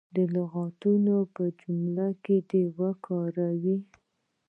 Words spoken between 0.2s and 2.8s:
لغتونه په جملو کې دې